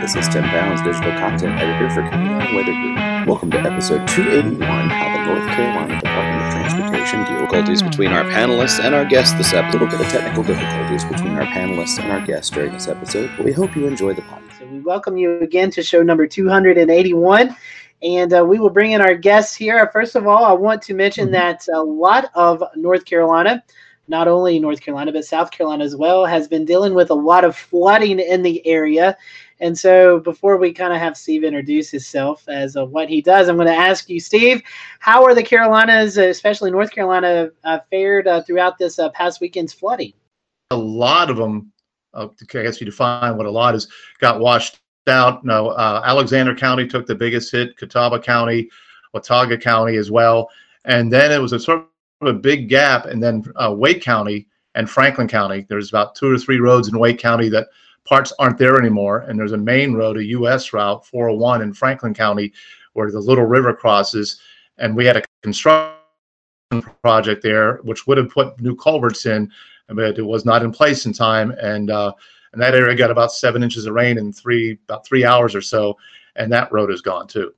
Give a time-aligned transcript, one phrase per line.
[0.00, 3.28] This is Tim Bounds, digital content editor for Carolina Weather Group.
[3.28, 8.24] Welcome to episode 281 How the North Carolina Department of Transportation deals difficulties between our
[8.24, 9.80] panelists and our guests this episode.
[9.80, 13.30] A little bit of technical difficulties between our panelists and our guests during this episode,
[13.36, 14.58] but we hope you enjoy the podcast.
[14.58, 17.56] So we welcome you again to show number 281
[18.02, 19.88] and uh, we will bring in our guests here.
[19.92, 21.32] First of all, I want to mention mm-hmm.
[21.32, 23.64] that a lot of North Carolina
[24.08, 27.44] not only North Carolina, but South Carolina as well, has been dealing with a lot
[27.44, 29.16] of flooding in the area.
[29.60, 33.48] And so, before we kind of have Steve introduce himself as of what he does,
[33.48, 34.62] I'm going to ask you, Steve,
[35.00, 39.72] how are the Carolinas, especially North Carolina, uh, fared uh, throughout this uh, past weekend's
[39.72, 40.12] flooding?
[40.70, 41.72] A lot of them,
[42.14, 43.88] uh, I guess you define what a lot is,
[44.20, 45.44] got washed out.
[45.44, 48.68] No, uh, Alexander County took the biggest hit, Catawba County,
[49.12, 50.50] Watauga County as well.
[50.84, 51.86] And then it was a sort
[52.20, 55.66] of a big gap, and then uh, Wake County and Franklin County.
[55.68, 57.68] There's about two or three roads in Wake County that
[58.08, 60.72] parts aren't there anymore, and there's a main road, a U.S.
[60.72, 62.52] route, 401 in Franklin County,
[62.94, 64.40] where the Little River crosses,
[64.78, 65.92] and we had a construction
[67.02, 69.50] project there, which would have put new culverts in,
[69.88, 72.12] but it was not in place in time, and uh,
[72.52, 75.60] and that area got about seven inches of rain in three about three hours or
[75.60, 75.96] so,
[76.36, 77.52] and that road is gone too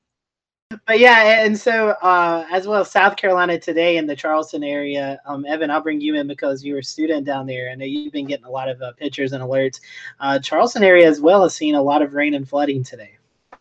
[0.87, 5.21] but yeah, and so uh, as well South Carolina today in the Charleston area.
[5.27, 7.71] Um, Evan, I'll bring you in because you're a student down there.
[7.71, 9.81] I know you've been getting a lot of uh, pictures and alerts.
[10.21, 13.13] Uh, Charleston area as well has seen a lot of rain and flooding today.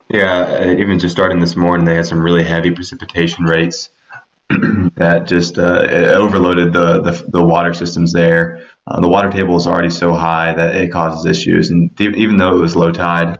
[0.09, 3.89] Yeah, uh, even just starting this morning, they had some really heavy precipitation rates
[4.49, 5.81] that just uh,
[6.15, 8.67] overloaded the, the, the water systems there.
[8.87, 12.57] Uh, the water table is already so high that it causes issues, and even though
[12.57, 13.37] it was low tide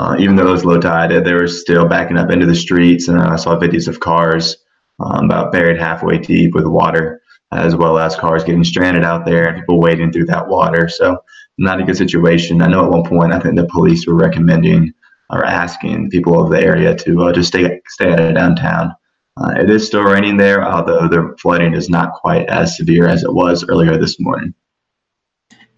[0.00, 3.08] uh, even though it was low tide, they were still backing up into the streets.
[3.08, 4.56] And I saw videos of cars
[4.98, 7.20] um, about buried halfway deep with water,
[7.52, 10.88] as well as cars getting stranded out there and people wading through that water.
[10.88, 11.22] So,
[11.58, 12.62] not a good situation.
[12.62, 14.90] I know at one point, I think the police were recommending
[15.28, 18.94] or asking people of the area to uh, just stay stay out of downtown.
[19.36, 23.22] Uh, it is still raining there, although the flooding is not quite as severe as
[23.22, 24.54] it was earlier this morning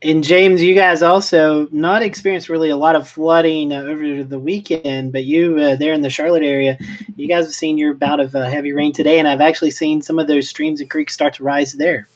[0.05, 4.39] and James, you guys also not experienced really a lot of flooding uh, over the
[4.39, 6.77] weekend, but you uh, there in the Charlotte area,
[7.17, 10.03] you guys have seen your bout of uh, heavy rain today, and I've actually seen
[10.03, 12.09] some of those streams and creeks start to rise there.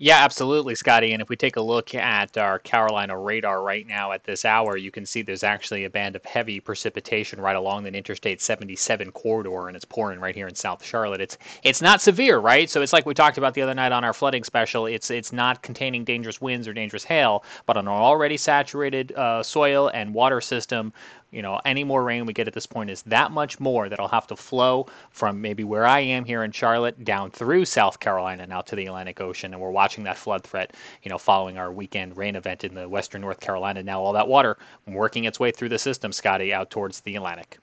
[0.00, 1.12] Yeah, absolutely, Scotty.
[1.12, 4.76] And if we take a look at our Carolina radar right now at this hour,
[4.76, 9.10] you can see there's actually a band of heavy precipitation right along the Interstate 77
[9.12, 11.20] corridor, and it's pouring right here in South Charlotte.
[11.20, 12.70] It's it's not severe, right?
[12.70, 14.86] So it's like we talked about the other night on our flooding special.
[14.86, 19.42] It's it's not containing dangerous winds or dangerous hail, but on an already saturated uh,
[19.42, 20.92] soil and water system,
[21.30, 24.08] you know, any more rain we get at this point is that much more that'll
[24.08, 28.46] have to flow from maybe where I am here in Charlotte down through South Carolina
[28.46, 29.52] now to the Atlantic Ocean.
[29.52, 32.88] And we're watching that flood threat, you know, following our weekend rain event in the
[32.88, 33.82] western North Carolina.
[33.82, 34.56] Now all that water
[34.86, 37.58] working its way through the system, Scotty, out towards the Atlantic.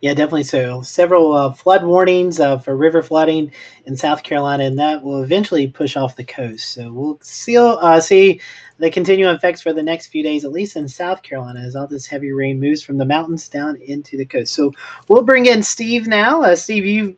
[0.00, 0.82] Yeah, definitely so.
[0.82, 3.52] Several uh, flood warnings uh, for river flooding
[3.84, 6.70] in South Carolina, and that will eventually push off the coast.
[6.70, 8.40] So we'll see, uh, see
[8.78, 11.86] the continuing effects for the next few days, at least in South Carolina, as all
[11.86, 14.52] this heavy rain moves from the mountains down into the coast.
[14.52, 14.72] So
[15.08, 16.42] we'll bring in Steve now.
[16.42, 17.16] Uh, Steve, you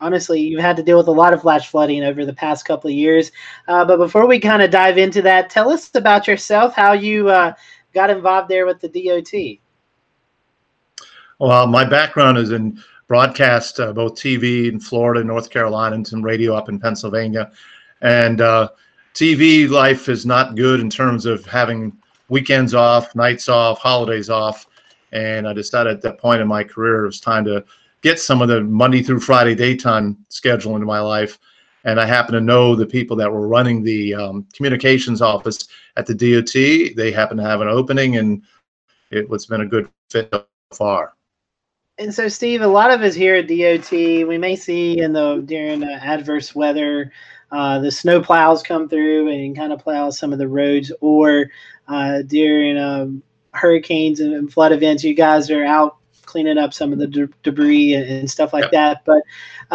[0.00, 2.88] honestly you've had to deal with a lot of flash flooding over the past couple
[2.88, 3.32] of years.
[3.68, 7.28] Uh, but before we kind of dive into that, tell us about yourself, how you
[7.28, 7.52] uh,
[7.92, 9.58] got involved there with the DOT.
[11.38, 16.22] Well, my background is in broadcast, uh, both TV in Florida, North Carolina, and some
[16.22, 17.50] radio up in Pennsylvania.
[18.02, 18.68] And uh,
[19.14, 21.92] TV life is not good in terms of having
[22.28, 24.66] weekends off, nights off, holidays off.
[25.12, 27.64] And I decided at that point in my career it was time to
[28.02, 31.38] get some of the Monday through Friday daytime schedule into my life.
[31.84, 35.66] And I happen to know the people that were running the um, communications office
[35.96, 36.94] at the DOT.
[36.94, 38.42] They happen to have an opening, and
[39.10, 41.14] it's been a good fit so far.
[41.98, 45.42] And so, Steve, a lot of us here at DOT, we may see in the
[45.44, 47.12] during uh, adverse weather
[47.52, 51.50] uh, the snow plows come through and kind of plow some of the roads, or
[51.88, 56.98] uh, during um, hurricanes and, flood events, you guys are out cleaning up some of
[57.00, 58.72] the de- debris and, and, stuff like yep.
[58.72, 59.04] that.
[59.04, 59.22] But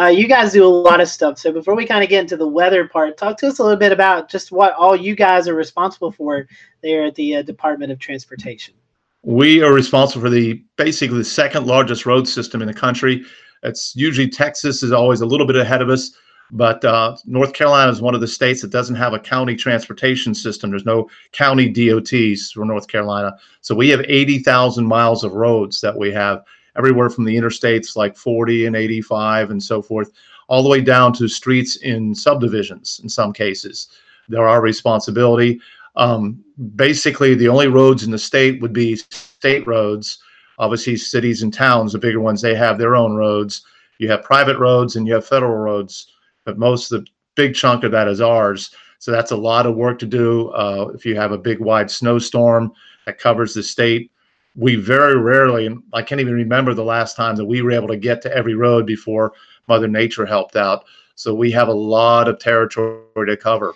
[0.02, 1.38] uh, you guys do a lot of stuff.
[1.38, 3.78] So before we kind of get into the weather part, talk to us a little
[3.78, 6.46] bit about just what all you guys are responsible for
[6.82, 8.74] there at the uh, Department of Transportation.
[9.22, 13.24] We are responsible for the basically the second largest road system in the country.
[13.62, 16.16] It's usually Texas is always a little bit ahead of us.
[16.50, 20.34] But uh, North Carolina is one of the states that doesn't have a county transportation
[20.34, 20.70] system.
[20.70, 23.36] There's no county DOTs for North Carolina.
[23.60, 26.44] So we have 80,000 miles of roads that we have
[26.76, 30.12] everywhere from the interstates like 40 and 85 and so forth,
[30.48, 33.88] all the way down to streets in subdivisions in some cases.
[34.28, 35.60] They're our responsibility.
[35.96, 36.44] Um,
[36.76, 40.18] basically, the only roads in the state would be state roads
[40.58, 43.62] Obviously, cities and towns, the bigger ones, they have their own roads.
[43.98, 46.12] You have private roads and you have federal roads,
[46.46, 48.70] but most of the big chunk of that is ours.
[48.98, 50.48] So that's a lot of work to do.
[50.50, 52.72] Uh, if you have a big wide snowstorm
[53.04, 54.10] that covers the state,
[54.54, 57.88] we very rarely, and I can't even remember the last time that we were able
[57.88, 59.34] to get to every road before
[59.68, 60.86] Mother Nature helped out.
[61.14, 63.74] So we have a lot of territory to cover.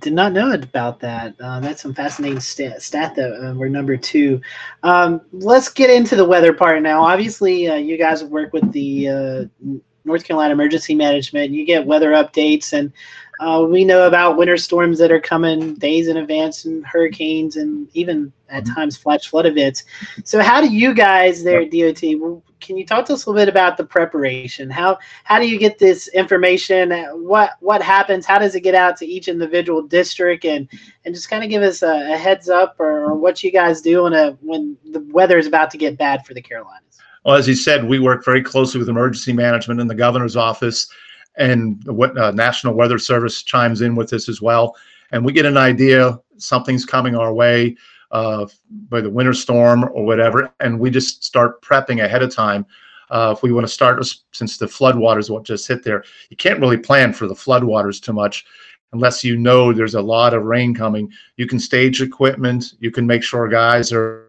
[0.00, 1.34] Did not know about that.
[1.38, 3.34] Uh, that's some fascinating stat, stat though.
[3.34, 4.40] Uh, we're number two.
[4.82, 7.04] Um, let's get into the weather part now.
[7.04, 9.44] Obviously, uh, you guys work with the uh,
[10.04, 11.52] North Carolina Emergency Management.
[11.52, 12.92] You get weather updates, and
[13.40, 17.88] uh, we know about winter storms that are coming days in advance, and hurricanes, and
[17.94, 18.74] even at mm-hmm.
[18.74, 19.84] times flash flood events.
[20.24, 22.42] So, how do you guys there at DOT?
[22.60, 24.70] Can you talk to us a little bit about the preparation?
[24.70, 26.92] How how do you get this information?
[27.14, 28.24] What what happens?
[28.24, 30.44] How does it get out to each individual district?
[30.44, 30.68] And
[31.04, 33.80] and just kind of give us a, a heads up or, or, what you guys
[33.80, 36.82] do when a when the weather is about to get bad for the Carolinas.
[37.24, 40.88] Well, as you said, we work very closely with emergency management in the governor's office,
[41.36, 44.76] and the uh, National Weather Service chimes in with this as well.
[45.12, 47.76] And we get an idea something's coming our way
[48.10, 48.46] uh,
[48.88, 52.66] by the winter storm or whatever, and we just start prepping ahead of time.
[53.10, 56.60] Uh, if we want to start, since the floodwaters what just hit there, you can't
[56.60, 58.46] really plan for the floodwaters too much
[58.92, 61.10] unless you know there's a lot of rain coming.
[61.36, 64.28] You can stage equipment, you can make sure guys are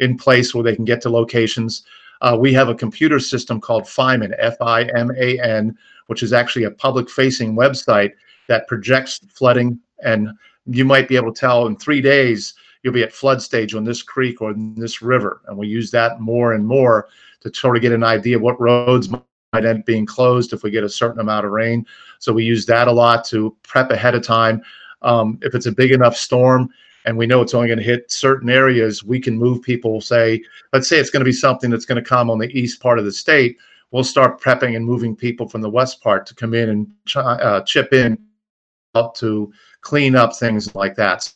[0.00, 1.84] in place where they can get to locations.
[2.22, 5.76] Uh, we have a computer system called FIMAN, F-I-M-A-N,
[6.06, 8.12] which is actually a public-facing website
[8.48, 10.30] that projects flooding, and
[10.66, 13.84] you might be able to tell in three days you'll be at flood stage on
[13.84, 17.08] this creek or in this river, and we use that more and more
[17.40, 19.22] to sort of get an idea of what roads might
[19.54, 21.84] end up being closed if we get a certain amount of rain.
[22.20, 24.62] So we use that a lot to prep ahead of time.
[25.02, 26.72] Um, if it's a big enough storm,
[27.04, 30.42] and we know it's only going to hit certain areas, we can move people, say,
[30.72, 32.98] let's say it's going to be something that's going to come on the east part
[32.98, 33.58] of the state.
[33.90, 37.16] We'll start prepping and moving people from the west part to come in and ch-
[37.16, 38.18] uh, chip in
[38.94, 41.30] up to clean up things like that.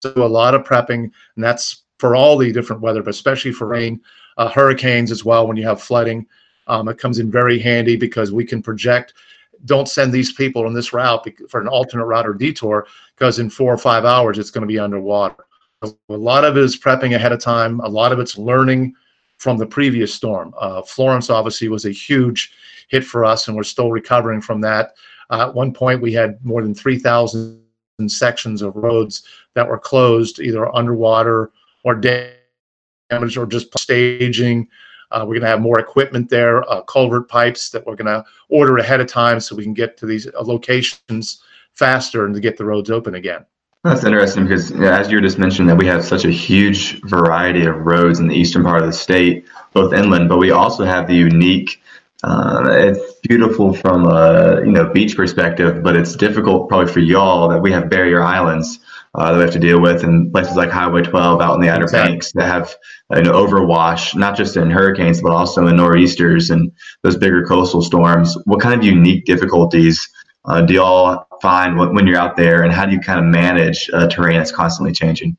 [0.00, 3.66] So a lot of prepping, and that's for all the different weather, but especially for
[3.66, 4.00] rain,
[4.36, 5.46] uh, hurricanes as well.
[5.46, 6.26] When you have flooding,
[6.68, 9.14] um, it comes in very handy because we can project
[9.64, 13.50] don't send these people on this route for an alternate route or detour because in
[13.50, 15.44] four or five hours it's going to be underwater.
[15.82, 17.80] A lot of it is prepping ahead of time.
[17.80, 18.94] A lot of it's learning
[19.38, 20.52] from the previous storm.
[20.58, 22.52] Uh, Florence obviously was a huge
[22.88, 24.94] hit for us, and we're still recovering from that.
[25.30, 27.62] Uh, at one point, we had more than 3,000
[28.08, 29.22] sections of roads
[29.54, 31.52] that were closed, either underwater
[31.84, 34.68] or damaged or just staging.
[35.10, 38.24] Uh, we're going to have more equipment there, uh, culvert pipes that we're going to
[38.48, 42.40] order ahead of time so we can get to these uh, locations faster and to
[42.40, 43.44] get the roads open again.
[43.84, 47.76] That's interesting because, as you just mentioned, that we have such a huge variety of
[47.76, 51.14] roads in the eastern part of the state, both inland, but we also have the
[51.14, 51.80] unique.
[52.24, 57.48] Uh, it's beautiful from a you know beach perspective, but it's difficult probably for y'all
[57.48, 58.80] that we have barrier islands
[59.14, 61.68] uh, that we have to deal with, and places like Highway 12 out in the
[61.68, 62.12] Outer exactly.
[62.12, 62.74] Banks that have
[63.10, 66.70] an overwash, not just in hurricanes, but also in nor'easters and
[67.02, 68.36] those bigger coastal storms.
[68.44, 70.08] What kind of unique difficulties
[70.44, 73.90] uh, do y'all find when you're out there, and how do you kind of manage
[73.92, 75.36] uh, terrain that's constantly changing?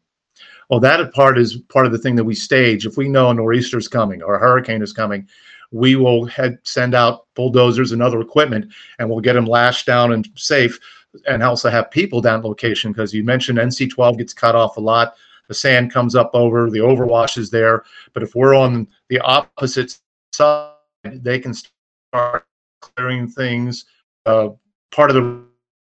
[0.70, 2.86] Well, that part is part of the thing that we stage.
[2.86, 5.28] If we know a nor'easter is coming or a hurricane is coming,
[5.72, 10.14] we will head send out bulldozers and other equipment, and we'll get them lashed down
[10.14, 10.80] and safe
[11.28, 15.16] and also have people down location because you mentioned NC12 gets cut off a lot.
[15.48, 17.84] The sand comes up over, the overwash is there.
[18.14, 19.98] But if we're on the opposite
[20.32, 20.74] side,
[21.04, 22.46] they can start
[22.82, 23.86] clearing things.
[24.26, 24.50] Uh,
[24.92, 25.42] part of the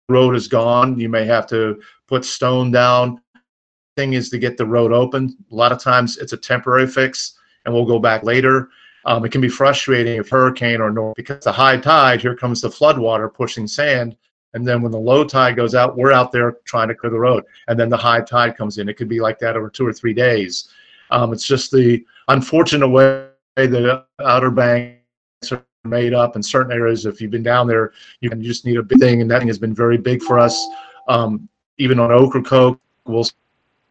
[0.10, 1.00] road is gone.
[1.00, 3.22] You may have to put stone down.
[3.98, 5.36] Thing is to get the road open.
[5.52, 8.70] A lot of times it's a temporary fix, and we'll go back later.
[9.06, 12.62] Um, it can be frustrating if hurricane or north because the high tide, here comes
[12.62, 14.18] the flood water pushing sand
[14.56, 17.20] and then when the low tide goes out, we're out there trying to clear the
[17.20, 17.44] road.
[17.68, 18.88] And then the high tide comes in.
[18.88, 20.70] It could be like that over two or three days.
[21.12, 27.06] Um, it's just the unfortunate way the Outer Banks are made up in certain areas.
[27.06, 29.50] If you've been down there, you, can, just need a big thing, and that thing
[29.50, 30.66] has been very big for us.
[31.10, 33.28] Um, even on Ocracoke, we'll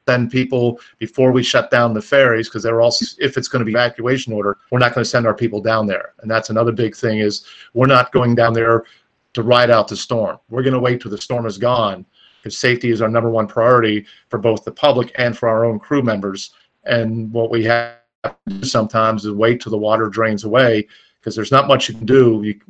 [0.09, 3.65] send people before we shut down the ferries because they're also if it's going to
[3.65, 6.73] be evacuation order we're not going to send our people down there and that's another
[6.73, 8.85] big thing is we're not going down there
[9.35, 10.39] to ride out the storm.
[10.49, 12.07] We're going to wait till the storm is gone
[12.43, 15.79] because safety is our number one priority for both the public and for our own
[15.79, 16.55] crew members.
[16.85, 20.87] And what we have to do sometimes is wait till the water drains away
[21.21, 22.43] because there's not much you can do.
[22.45, 22.61] You,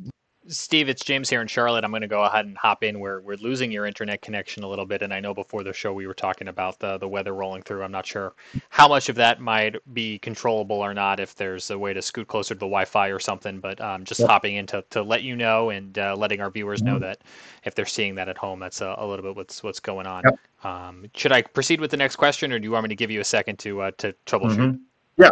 [0.47, 1.83] Steve, it's James here in Charlotte.
[1.83, 2.99] I'm going to go ahead and hop in.
[2.99, 5.93] We're we're losing your internet connection a little bit, and I know before the show
[5.93, 7.83] we were talking about the the weather rolling through.
[7.83, 8.33] I'm not sure
[8.69, 11.19] how much of that might be controllable or not.
[11.19, 14.19] If there's a way to scoot closer to the Wi-Fi or something, but um, just
[14.19, 14.29] yep.
[14.29, 17.03] hopping in to, to let you know and uh, letting our viewers know mm-hmm.
[17.03, 17.21] that
[17.63, 20.23] if they're seeing that at home, that's a, a little bit what's what's going on.
[20.25, 20.39] Yep.
[20.63, 23.09] Um, should I proceed with the next question, or do you want me to give
[23.11, 24.57] you a second to uh, to troubleshoot?
[24.57, 24.77] Mm-hmm.
[25.17, 25.29] Yeah.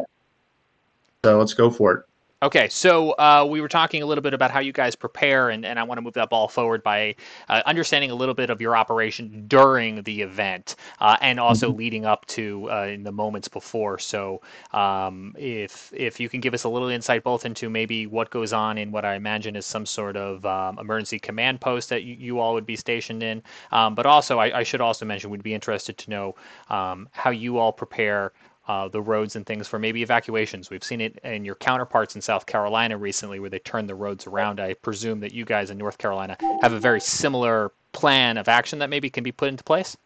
[1.23, 2.05] So let's go for it.
[2.43, 5.65] Okay, so uh, we were talking a little bit about how you guys prepare, and,
[5.65, 7.15] and I want to move that ball forward by
[7.47, 11.77] uh, understanding a little bit of your operation during the event uh, and also mm-hmm.
[11.77, 13.97] leading up to uh, in the moments before.
[13.97, 14.41] So,
[14.73, 18.51] um, if if you can give us a little insight both into maybe what goes
[18.51, 22.15] on in what I imagine is some sort of um, emergency command post that you,
[22.15, 25.43] you, all would be stationed in, um, but also I, I, should also mention we'd
[25.43, 26.35] be interested to know
[26.69, 28.33] um, how you all prepare
[28.67, 30.69] uh, the roads and things for maybe evacuations.
[30.69, 34.25] We've seen it in your counterparts in South Carolina recently where they turned the roads
[34.25, 34.59] around.
[34.59, 38.79] I presume that you guys in North Carolina have a very similar plan of action
[38.79, 39.97] that maybe can be put into place.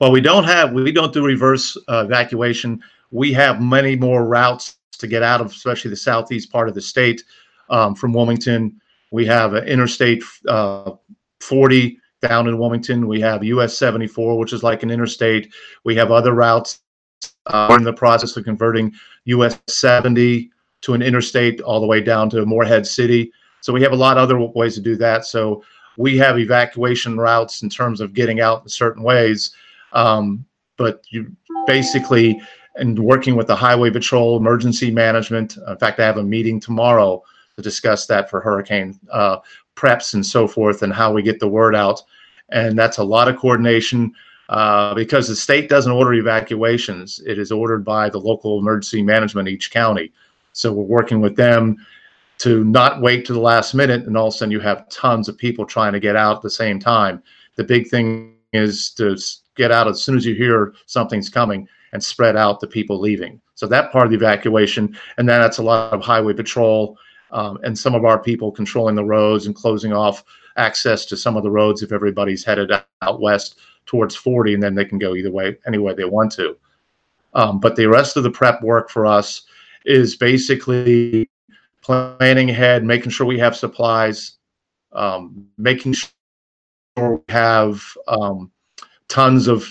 [0.00, 2.82] Well, we don't have we don't do reverse uh, evacuation.
[3.12, 6.80] We have many more routes to get out of, especially the southeast part of the
[6.80, 7.22] state
[7.70, 8.80] um, from Wilmington.
[9.12, 10.92] We have Interstate uh,
[11.40, 13.06] 40 down in Wilmington.
[13.06, 15.52] We have US 74, which is like an interstate.
[15.84, 16.80] We have other routes
[17.46, 18.92] uh, we're in the process of converting
[19.24, 20.50] US 70
[20.82, 23.32] to an interstate all the way down to Morehead City.
[23.60, 25.26] So we have a lot of other ways to do that.
[25.26, 25.62] So
[25.96, 29.54] we have evacuation routes in terms of getting out in certain ways.
[29.92, 30.44] Um,
[30.76, 31.30] but you
[31.66, 32.40] basically,
[32.76, 35.56] and working with the Highway Patrol, emergency management.
[35.56, 37.22] In fact, I have a meeting tomorrow
[37.56, 39.38] to discuss that for hurricane uh,
[39.76, 42.02] preps and so forth and how we get the word out.
[42.50, 44.14] And that's a lot of coordination.
[44.50, 47.20] Uh, because the state doesn't order evacuations.
[47.24, 50.12] It is ordered by the local emergency management each county.
[50.54, 51.76] So we're working with them
[52.38, 55.28] to not wait to the last minute, and all of a sudden you have tons
[55.28, 57.22] of people trying to get out at the same time.
[57.54, 59.16] The big thing is to
[59.54, 63.40] get out as soon as you hear something's coming and spread out the people leaving.
[63.54, 66.98] So that part of the evacuation, and then that's a lot of highway patrol
[67.30, 70.24] um, and some of our people controlling the roads and closing off
[70.56, 74.76] access to some of the roads if everybody's headed out west towards 40, and then
[74.76, 76.56] they can go either way, any way they want to.
[77.34, 79.42] Um, but the rest of the prep work for us
[79.84, 81.28] is basically
[81.82, 84.36] planning ahead, making sure we have supplies,
[84.92, 86.12] um, making sure
[86.96, 88.52] we have um,
[89.08, 89.66] tons of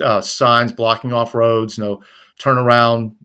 [0.00, 2.00] uh, signs blocking off roads, you know,
[2.38, 3.16] turn around,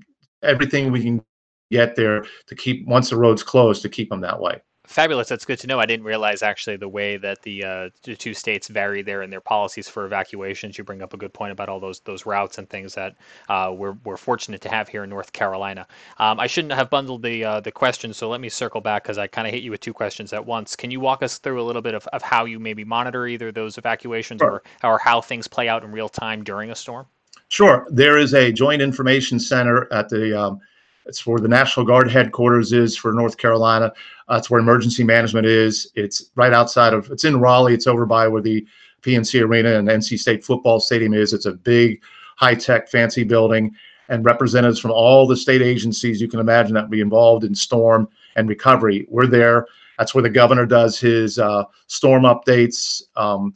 [0.42, 1.24] everything we can
[1.70, 4.60] get there to keep once the road's closed to keep them that way.
[4.90, 5.30] Fabulous.
[5.30, 5.80] That's good to know.
[5.80, 9.30] I didn't realize actually the way that the, uh, the two states vary there in
[9.30, 10.80] their policies for evacuations.
[10.80, 13.16] You bring up a good point about all those those routes and things that
[13.50, 15.86] uh, we're, we're fortunate to have here in North Carolina.
[16.18, 19.20] Um, I shouldn't have bundled the uh, the questions, so let me circle back because
[19.20, 20.76] I kind of hit you with two questions at once.
[20.76, 23.52] Can you walk us through a little bit of, of how you maybe monitor either
[23.52, 24.64] those evacuations sure.
[24.84, 27.06] or, or how things play out in real time during a storm?
[27.50, 27.86] Sure.
[27.92, 30.60] There is a joint information center at the um,
[31.10, 33.92] it's where the National Guard headquarters is for North Carolina.
[34.30, 35.92] Uh, it's where emergency management is.
[35.96, 37.10] It's right outside of.
[37.10, 37.74] It's in Raleigh.
[37.74, 38.66] It's over by where the
[39.02, 41.34] PNC Arena and NC State football stadium is.
[41.34, 42.04] It's a big,
[42.38, 43.76] high-tech, fancy building,
[44.10, 48.08] and representatives from all the state agencies you can imagine that be involved in storm
[48.36, 49.08] and recovery.
[49.10, 49.66] We're there.
[49.98, 53.02] That's where the governor does his uh, storm updates.
[53.16, 53.56] Um,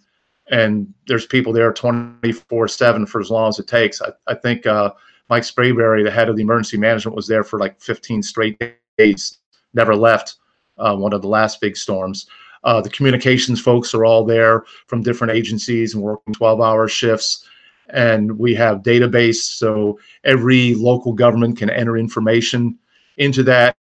[0.49, 4.01] and there's people there 24 7 for as long as it takes.
[4.01, 4.91] I, I think uh,
[5.33, 8.61] Mike Sprayberry, the head of the emergency management, was there for like 15 straight
[8.99, 9.39] days,
[9.73, 10.35] never left.
[10.77, 12.27] Uh, one of the last big storms.
[12.63, 17.47] Uh, the communications folks are all there from different agencies and working 12-hour shifts.
[17.89, 22.77] And we have database, so every local government can enter information
[23.17, 23.75] into that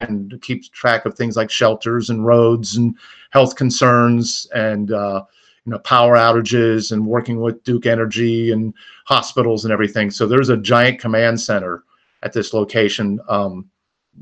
[0.00, 2.96] and keep track of things like shelters and roads and
[3.30, 5.22] health concerns and uh,
[5.68, 8.72] you know power outages and working with Duke Energy and
[9.04, 10.10] hospitals and everything.
[10.10, 11.84] So there's a giant command center
[12.22, 13.68] at this location, um,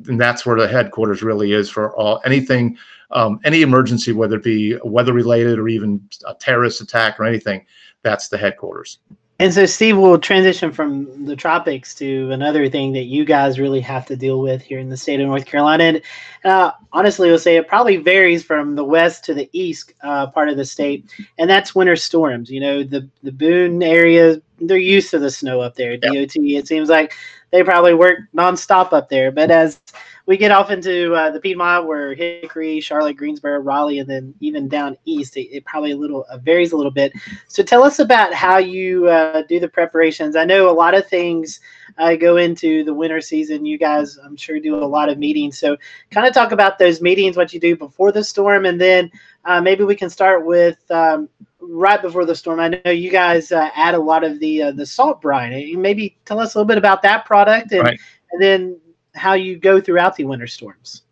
[0.09, 2.77] and that's where the headquarters really is for all anything,
[3.13, 7.65] um, any emergency, whether it be weather related or even a terrorist attack or anything.
[8.03, 8.99] That's the headquarters.
[9.39, 13.81] And so, Steve, we'll transition from the tropics to another thing that you guys really
[13.81, 15.85] have to deal with here in the state of North Carolina.
[15.85, 16.03] And
[16.45, 20.49] uh, honestly, we'll say it probably varies from the west to the east uh, part
[20.49, 22.51] of the state, and that's winter storms.
[22.51, 25.99] You know, the the Boone area, they're used to the snow up there.
[25.99, 27.13] DOT, it seems like
[27.51, 29.31] they probably work nonstop up there.
[29.31, 29.79] But as
[30.27, 34.69] we get off into uh, the Piedmont, where Hickory, Charlotte, Greensboro, Raleigh, and then even
[34.69, 37.13] down east, it, it probably a little uh, varies a little bit.
[37.47, 40.35] So tell us about how you uh, do the preparations.
[40.35, 41.61] I know a lot of things
[41.99, 43.65] uh, go into the winter season.
[43.65, 45.59] You guys, I'm sure, do a lot of meetings.
[45.59, 45.77] So
[46.11, 49.11] kind of talk about those meetings, what you do before the storm, and then
[49.45, 51.29] uh, maybe we can start with um,
[51.61, 52.59] right before the storm.
[52.59, 55.81] I know you guys uh, add a lot of the the salt brine.
[55.81, 57.83] Maybe tell us a little bit about that product and.
[57.85, 58.01] Right.
[58.33, 58.81] And then
[59.17, 61.03] how you go throughout the winter storms.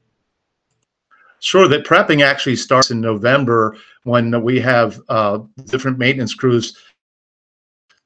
[1.41, 6.77] Sure, that prepping actually starts in November when we have uh, different maintenance crews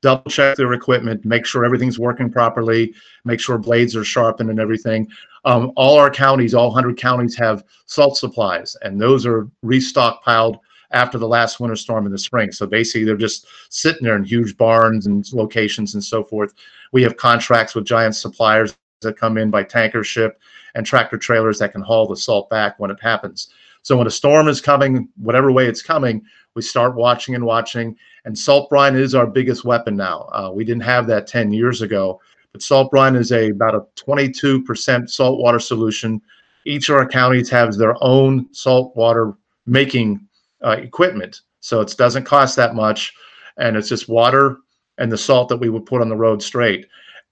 [0.00, 4.60] double check their equipment, make sure everything's working properly, make sure blades are sharpened and
[4.60, 5.08] everything.
[5.44, 10.58] Um, all our counties, all 100 counties have salt supplies, and those are restockpiled
[10.90, 12.52] after the last winter storm in the spring.
[12.52, 16.54] So basically, they're just sitting there in huge barns and locations and so forth.
[16.92, 20.40] We have contracts with giant suppliers that come in by tanker ship
[20.74, 23.48] and tractor trailers that can haul the salt back when it happens.
[23.82, 26.22] So when a storm is coming, whatever way it's coming,
[26.54, 27.96] we start watching and watching.
[28.24, 30.28] And salt brine is our biggest weapon now.
[30.32, 32.20] Uh, we didn't have that 10 years ago,
[32.52, 36.20] but salt brine is a about a 22% saltwater solution.
[36.64, 39.34] Each of our counties has their own saltwater
[39.66, 40.26] making
[40.64, 43.14] uh, equipment, so it doesn't cost that much,
[43.58, 44.58] and it's just water
[44.98, 46.86] and the salt that we would put on the road straight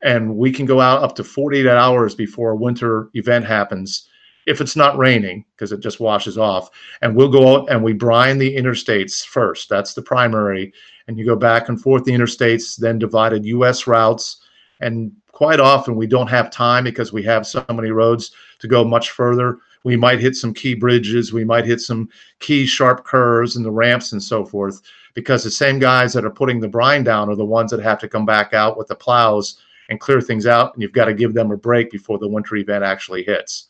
[0.07, 4.09] and we can go out up to 48 hours before a winter event happens
[4.47, 6.71] if it's not raining because it just washes off
[7.03, 9.69] and we'll go out and we brine the interstates first.
[9.69, 10.73] That's the primary
[11.09, 14.43] and you go back and forth the interstates then divided us routes
[14.81, 18.85] and quite often we don't have time because we have so many roads to go
[18.85, 19.59] much further.
[19.83, 22.09] We might hit some key bridges we might hit some
[22.39, 24.83] key sharp curves and the ramps and so forth
[25.15, 27.99] because the same guys that are putting the brine down are the ones that have
[27.99, 30.75] to come back out with the plows and clear things out.
[30.75, 33.69] And you've got to give them a break before the winter event actually hits.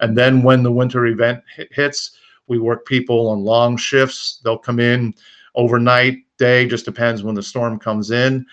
[0.00, 4.40] And then when the winter event hits, we work people on long shifts.
[4.42, 5.14] They'll come in
[5.54, 8.46] overnight, day, just depends when the storm comes in.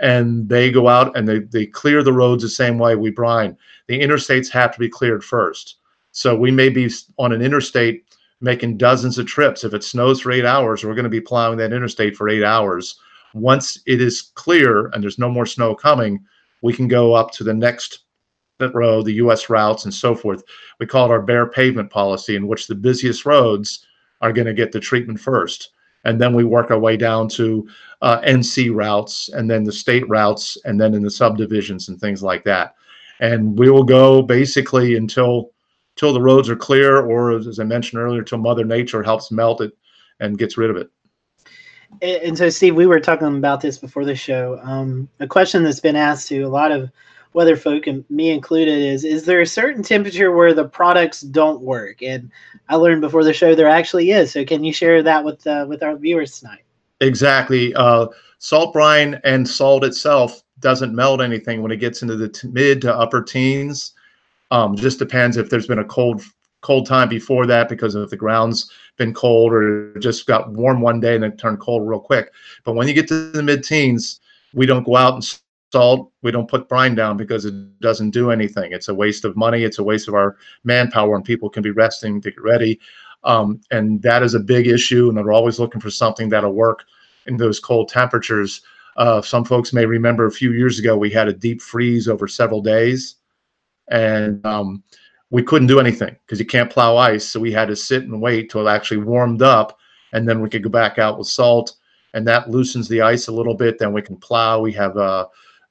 [0.00, 3.56] And they go out and they, they clear the roads the same way we brine.
[3.88, 5.76] The interstates have to be cleared first.
[6.12, 8.04] So we may be on an interstate
[8.40, 9.64] making dozens of trips.
[9.64, 12.42] If it snows for eight hours, we're going to be plowing that interstate for eight
[12.42, 12.98] hours.
[13.34, 16.24] Once it is clear and there's no more snow coming,
[16.62, 18.00] we can go up to the next
[18.72, 19.50] road, the U.S.
[19.50, 20.44] routes, and so forth.
[20.78, 23.86] We call it our bare pavement policy, in which the busiest roads
[24.20, 25.70] are going to get the treatment first.
[26.04, 27.68] And then we work our way down to
[28.02, 32.22] uh, NC routes, and then the state routes, and then in the subdivisions and things
[32.22, 32.74] like that.
[33.20, 35.50] And we will go basically until
[35.96, 39.60] until the roads are clear, or as I mentioned earlier, until Mother Nature helps melt
[39.60, 39.76] it
[40.20, 40.90] and gets rid of it
[42.00, 44.58] and so steve we were talking about this before the show.
[44.62, 46.90] Um, a question that's been asked to a lot of
[47.34, 51.60] weather folk and me included is is there a certain temperature where the products don't
[51.60, 52.02] work?
[52.02, 52.30] And
[52.68, 54.32] i learned before the show there actually is.
[54.32, 56.62] So can you share that with uh, with our viewers tonight?
[57.00, 57.74] Exactly.
[57.74, 58.06] Uh,
[58.38, 62.80] salt brine and salt itself doesn't melt anything when it gets into the t- mid
[62.82, 63.92] to upper teens.
[64.50, 66.22] Um, just depends if there's been a cold
[66.62, 71.00] cold time before that because of the ground's been cold or just got warm one
[71.00, 72.32] day and then turned cold real quick.
[72.64, 74.20] But when you get to the mid teens,
[74.54, 75.38] we don't go out and
[75.72, 76.12] salt.
[76.22, 78.72] We don't put brine down because it doesn't do anything.
[78.72, 79.64] It's a waste of money.
[79.64, 82.78] It's a waste of our manpower, and people can be resting to get ready.
[83.24, 85.08] Um, and that is a big issue.
[85.08, 86.84] And they're always looking for something that'll work
[87.26, 88.62] in those cold temperatures.
[88.96, 92.28] Uh, some folks may remember a few years ago we had a deep freeze over
[92.28, 93.16] several days,
[93.88, 94.82] and um,
[95.32, 97.26] we couldn't do anything because you can't plow ice.
[97.26, 99.78] So we had to sit and wait till it actually warmed up,
[100.12, 101.74] and then we could go back out with salt,
[102.12, 103.78] and that loosens the ice a little bit.
[103.78, 104.60] Then we can plow.
[104.60, 105.26] We have uh,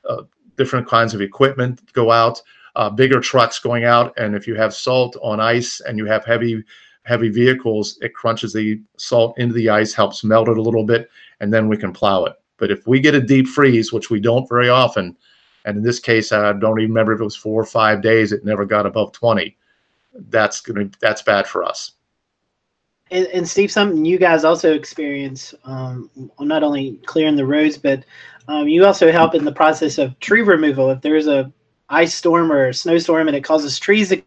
[0.10, 0.24] uh,
[0.58, 2.42] different kinds of equipment go out,
[2.76, 6.26] uh, bigger trucks going out, and if you have salt on ice and you have
[6.26, 6.64] heavy
[7.04, 11.10] heavy vehicles, it crunches the salt into the ice, helps melt it a little bit,
[11.40, 12.34] and then we can plow it.
[12.58, 15.16] But if we get a deep freeze, which we don't very often,
[15.66, 18.32] and in this case, I don't even remember if it was four or five days.
[18.32, 19.56] It never got above 20.
[20.30, 21.94] That's gonna that's bad for us.
[23.12, 28.06] And, and Steve, something you guys also experience, um, not only clearing the roads, but
[28.48, 30.90] um, you also help in the process of tree removal.
[30.90, 31.52] If there's a
[31.90, 34.24] ice storm or a snowstorm and it causes trees to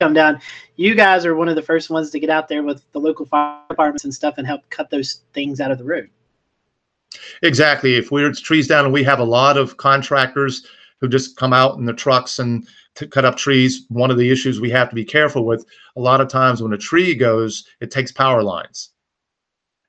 [0.00, 0.40] come down,
[0.76, 3.24] you guys are one of the first ones to get out there with the local
[3.24, 6.10] fire departments and stuff and help cut those things out of the road.
[7.42, 7.94] Exactly.
[7.96, 10.66] If we're trees down, and we have a lot of contractors
[11.00, 13.84] who just come out in the trucks and to cut up trees.
[13.88, 16.72] One of the issues we have to be careful with a lot of times when
[16.72, 18.90] a tree goes, it takes power lines,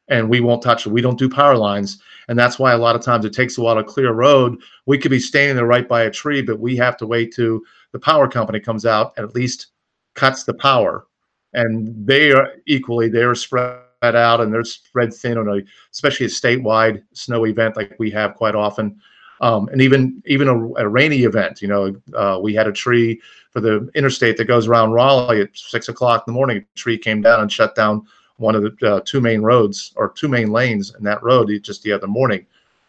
[0.07, 0.91] and we won't touch it.
[0.91, 3.61] We don't do power lines, And that's why a lot of times it takes a
[3.61, 4.57] while to clear a road.
[4.87, 7.63] We could be standing there right by a tree, but we have to wait to
[7.91, 9.67] the power company comes out and at least
[10.15, 11.05] cuts the power.
[11.53, 13.79] And they are equally, they're spread
[14.13, 18.35] out and they're spread thin on a, especially a statewide snow event like we have
[18.35, 19.01] quite often.
[19.41, 21.61] Um, and even even a, a, rainy event.
[21.61, 23.19] You know, uh, we had a tree
[23.51, 26.57] for the interstate that goes around Raleigh at six o'clock in the morning.
[26.57, 30.09] A tree came down and shut down one of the uh, two main roads or
[30.09, 32.45] two main lanes in that road just the other morning.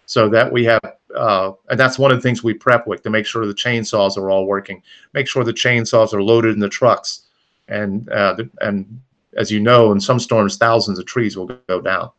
[0.06, 0.80] So that we have,
[1.16, 4.16] uh, and that's one of the things we prep with to make sure the chainsaws
[4.16, 4.80] are all working,
[5.14, 7.22] make sure the chainsaws are loaded in the trucks,
[7.66, 9.00] and uh, the, and
[9.36, 12.10] as you know, in some storms, thousands of trees will go down.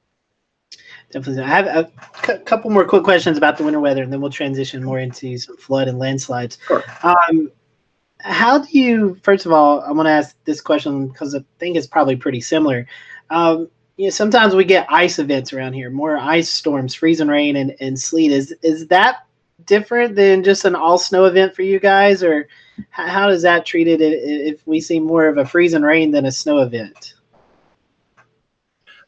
[1.12, 1.44] Definitely.
[1.44, 1.92] I have a
[2.26, 5.38] c- couple more quick questions about the winter weather, and then we'll transition more into
[5.38, 6.58] some flood and landslides.
[6.68, 6.84] Sure.
[7.04, 7.52] Um,
[8.20, 11.78] how do you, first of all, I want to ask this question because I think
[11.78, 12.88] it's probably pretty similar.
[13.30, 17.56] Um, you know, sometimes we get ice events around here, more ice storms, freezing rain,
[17.56, 18.32] and, and sleet.
[18.32, 19.27] Is is that
[19.66, 22.48] different than just an all snow event for you guys, or
[22.90, 26.60] how, does that treated if we see more of a freezing rain than a snow
[26.60, 27.16] event?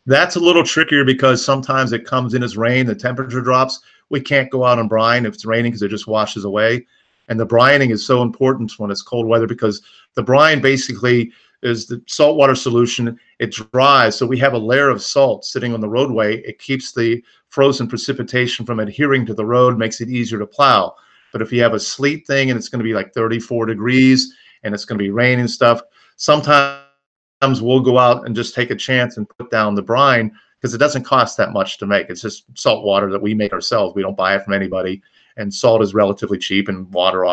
[0.05, 3.81] That's a little trickier because sometimes it comes in as rain, the temperature drops.
[4.09, 6.87] We can't go out and brine if it's raining because it just washes away.
[7.27, 9.83] And the brining is so important when it's cold weather because
[10.15, 11.31] the brine basically
[11.61, 13.19] is the saltwater solution.
[13.39, 16.37] It dries, so we have a layer of salt sitting on the roadway.
[16.41, 20.95] It keeps the frozen precipitation from adhering to the road, makes it easier to plow.
[21.31, 24.33] But if you have a sleet thing and it's going to be like 34 degrees
[24.63, 25.81] and it's going to be rain and stuff,
[26.15, 26.81] sometimes
[27.61, 30.79] we'll go out and just take a chance and put down the brine because it
[30.79, 32.09] doesn't cost that much to make.
[32.09, 33.95] It's just salt water that we make ourselves.
[33.95, 35.01] We don't buy it from anybody,
[35.37, 37.25] and salt is relatively cheap, and water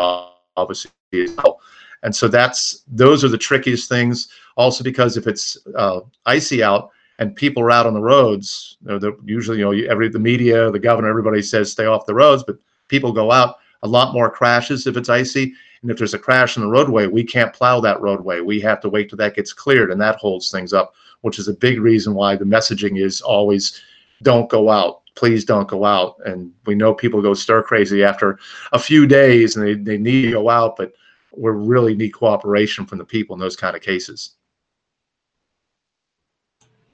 [0.55, 1.59] obviously is well.
[2.03, 4.29] And so that's those are the trickiest things.
[4.55, 8.77] Also, because if it's uh, icy out and people are out on the roads,
[9.23, 12.57] usually you know every the media, the governor, everybody says stay off the roads, but
[12.87, 13.57] people go out.
[13.83, 17.05] A lot more crashes if it's icy, and if there's a crash in the roadway,
[17.05, 18.39] we can't plow that roadway.
[18.39, 21.47] We have to wait till that gets cleared, and that holds things up, which is
[21.47, 23.79] a big reason why the messaging is always
[24.23, 25.01] don't go out.
[25.15, 26.17] Please don't go out.
[26.25, 28.39] And we know people go stir crazy after
[28.71, 30.93] a few days and they, they need to go out, but
[31.37, 34.37] we really need cooperation from the people in those kind of cases.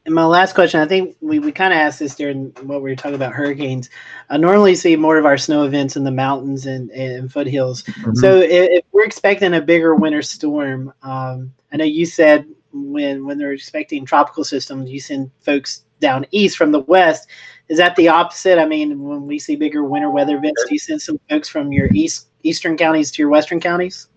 [0.05, 2.89] And my last question, I think we, we kind of asked this during what we
[2.89, 3.89] were talking about hurricanes.
[4.29, 7.83] I normally see more of our snow events in the mountains and, and foothills.
[7.83, 8.15] Mm-hmm.
[8.15, 13.25] So if, if, we're expecting a bigger winter storm, um, I know you said when
[13.25, 17.29] when they're expecting tropical systems, you send folks down east from the west.
[17.69, 18.59] Is that the opposite?
[18.59, 21.71] I mean, when we see bigger winter weather events, do you send some folks from
[21.71, 24.09] your east eastern counties to your western counties?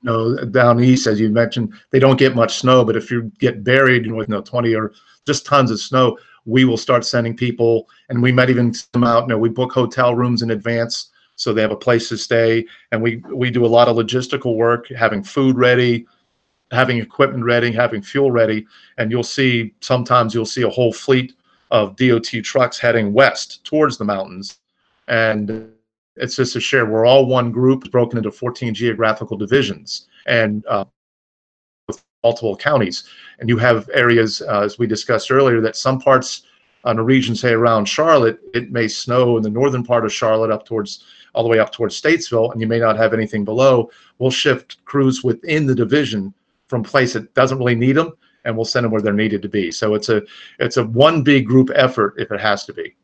[0.04, 3.63] know, down east, as you mentioned, they don't get much snow, but if you get
[3.63, 4.93] buried with you know 20 or
[5.26, 9.04] just tons of snow, we will start sending people, and we might even send them
[9.04, 9.23] out.
[9.23, 12.65] You know, we book hotel rooms in advance so they have a place to stay,
[12.91, 16.06] and we we do a lot of logistical work, having food ready,
[16.71, 18.65] having equipment ready, having fuel ready,
[18.97, 21.34] and you'll see sometimes you'll see a whole fleet
[21.71, 24.60] of DOT trucks heading west towards the mountains,
[25.08, 25.69] and
[26.20, 26.86] it's just a share.
[26.86, 30.86] We're all one group broken into 14 geographical divisions and uh,
[32.24, 33.06] multiple counties.
[33.40, 36.44] And you have areas, uh, as we discussed earlier, that some parts
[36.84, 40.52] on a region, say around Charlotte, it may snow in the northern part of Charlotte
[40.52, 41.04] up towards
[41.34, 43.92] all the way up towards Statesville, and you may not have anything below.
[44.18, 46.34] We'll shift crews within the division
[46.68, 49.50] from place that doesn't really need them, and we'll send them where they're needed to
[49.50, 49.70] be.
[49.70, 50.24] So it's a
[50.60, 52.96] it's a one big group effort if it has to be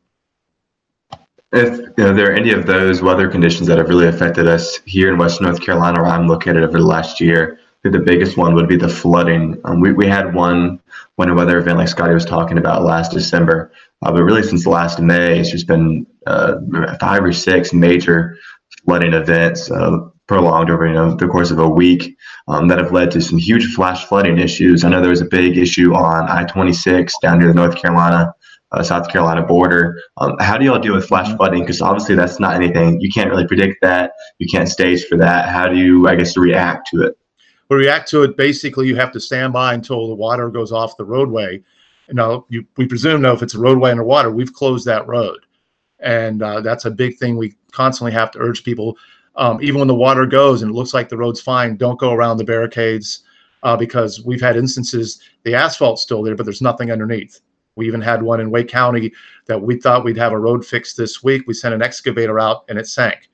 [1.54, 4.80] if you know, there are any of those weather conditions that have really affected us
[4.84, 8.36] here in Western North Carolina, where I'm located over the last year, I the biggest
[8.36, 9.60] one would be the flooding.
[9.64, 10.80] Um, we, we had one
[11.16, 14.98] winter weather event like Scotty was talking about last December, uh, but really since last
[15.00, 16.56] May, it's just been uh,
[16.98, 18.36] five or six major
[18.84, 22.16] flooding events uh, prolonged over you know the course of a week
[22.48, 24.82] um, that have led to some huge flash flooding issues.
[24.82, 28.34] I know there was a big issue on I-26 down near the North Carolina
[28.74, 30.02] uh, South Carolina border.
[30.18, 31.60] Um, how do y'all deal with flash flooding?
[31.60, 34.12] Because obviously that's not anything you can't really predict that.
[34.38, 35.48] You can't stage for that.
[35.48, 37.16] How do you, I guess, react to it?
[37.68, 38.36] We react to it.
[38.36, 41.62] Basically, you have to stand by until the water goes off the roadway.
[42.08, 45.46] You know, you, we presume now if it's a roadway underwater, we've closed that road,
[46.00, 47.36] and uh, that's a big thing.
[47.36, 48.98] We constantly have to urge people,
[49.36, 52.12] um, even when the water goes and it looks like the road's fine, don't go
[52.12, 53.22] around the barricades.
[53.62, 57.40] Uh, because we've had instances the asphalt's still there, but there's nothing underneath.
[57.76, 59.12] We even had one in Wake County
[59.46, 61.44] that we thought we'd have a road fixed this week.
[61.46, 63.30] We sent an excavator out and it sank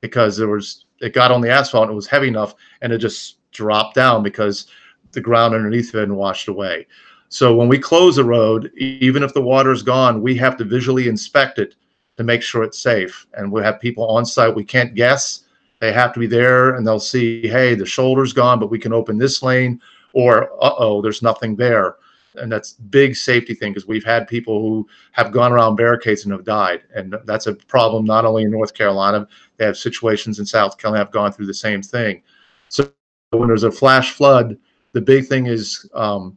[0.00, 2.98] because there was it got on the asphalt and it was heavy enough and it
[2.98, 4.66] just dropped down because
[5.12, 6.86] the ground underneath it had been washed away.
[7.28, 10.64] So when we close a road, even if the water is gone, we have to
[10.64, 11.74] visually inspect it
[12.16, 13.26] to make sure it's safe.
[13.34, 14.54] And we have people on site.
[14.54, 15.44] We can't guess.
[15.80, 18.92] They have to be there and they'll see, hey, the shoulder's gone, but we can
[18.92, 19.80] open this lane,
[20.12, 21.96] or uh oh, there's nothing there.
[22.36, 26.32] And that's big safety thing because we've had people who have gone around barricades and
[26.32, 26.82] have died.
[26.94, 31.04] And that's a problem not only in North Carolina, they have situations in South Carolina
[31.04, 32.22] have gone through the same thing.
[32.68, 32.90] So
[33.30, 34.56] when there's a flash flood,
[34.92, 36.36] the big thing is um,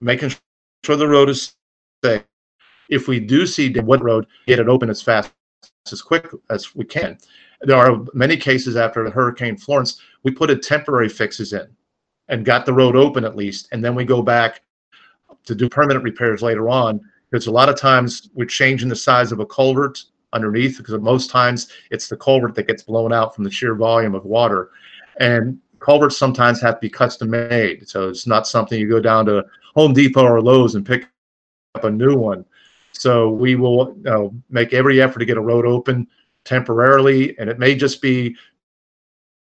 [0.00, 0.32] making
[0.84, 1.54] sure the road is
[2.04, 2.22] safe.
[2.88, 5.32] If we do see what road, get it open as fast
[5.90, 7.18] as quick as we can.
[7.62, 11.66] There are many cases after Hurricane Florence, we put a temporary fixes in
[12.28, 14.62] and got the road open at least, and then we go back
[15.44, 17.00] to do permanent repairs later on.
[17.30, 20.02] Because a lot of times we're changing the size of a culvert
[20.32, 24.14] underneath, because most times it's the culvert that gets blown out from the sheer volume
[24.14, 24.70] of water.
[25.18, 27.88] And culverts sometimes have to be custom made.
[27.88, 31.08] So it's not something you go down to Home Depot or Lowe's and pick
[31.74, 32.44] up a new one.
[32.92, 36.06] So we will you know, make every effort to get a road open
[36.44, 38.36] temporarily, and it may just be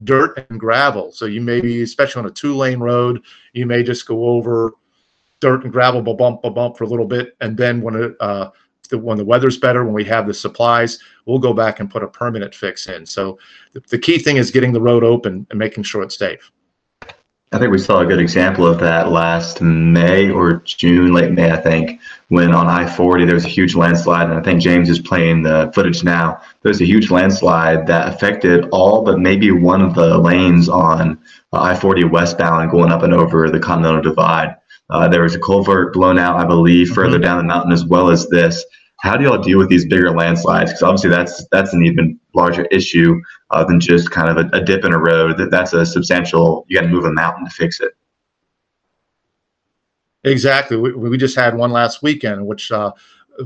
[0.03, 1.11] dirt and gravel.
[1.11, 3.21] So you may be, especially on a two-lane road,
[3.53, 4.73] you may just go over
[5.39, 8.15] dirt and gravel, ba bump, ba bump for a little bit, and then when it,
[8.19, 8.49] uh,
[8.89, 12.03] the, when the weather's better, when we have the supplies, we'll go back and put
[12.03, 13.05] a permanent fix in.
[13.05, 13.39] So
[13.73, 16.51] the, the key thing is getting the road open and making sure it's safe.
[17.51, 21.51] I think we saw a good example of that last May or June, late May,
[21.51, 24.29] I think, when on I 40 there was a huge landslide.
[24.29, 26.41] And I think James is playing the footage now.
[26.63, 31.17] There was a huge landslide that affected all but maybe one of the lanes on
[31.53, 34.55] uh, I 40 westbound going up and over the Continental Divide.
[34.89, 36.95] Uh, there was a culvert blown out, I believe, mm-hmm.
[36.95, 38.63] further down the mountain as well as this.
[38.97, 40.71] How do y'all deal with these bigger landslides?
[40.71, 43.19] Because obviously that's that's an even larger issue
[43.51, 45.37] uh, than just kind of a, a, dip in a road.
[45.37, 46.65] That that's a substantial.
[46.67, 47.91] You got to move a mountain to fix it.
[50.23, 50.77] Exactly.
[50.77, 52.91] We, we just had one last weekend, which uh,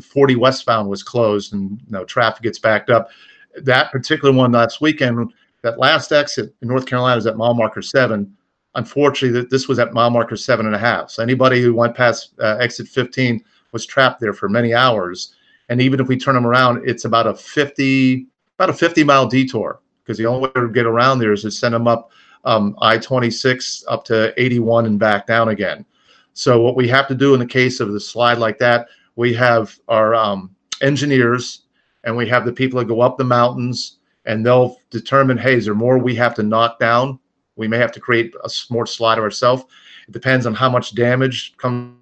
[0.01, 3.09] 40 westbound was closed, and you know traffic gets backed up.
[3.57, 7.81] That particular one last weekend, that last exit in North Carolina is at mile marker
[7.81, 8.35] seven.
[8.75, 11.09] Unfortunately, this was at mile marker seven and a half.
[11.09, 15.35] So anybody who went past uh, exit 15 was trapped there for many hours.
[15.69, 18.27] And even if we turn them around, it's about a 50
[18.57, 21.51] about a 50 mile detour because the only way to get around there is to
[21.51, 22.11] send them up
[22.45, 25.85] um, I-26 up to 81 and back down again.
[26.33, 29.33] So what we have to do in the case of the slide like that, we
[29.33, 31.63] have our um, engineers
[32.03, 35.65] and we have the people that go up the mountains and they'll determine, hey, is
[35.65, 37.19] there more we have to knock down?
[37.59, 39.65] We may have to create a more slide of ourselves.
[40.07, 41.93] It depends on how much damage comes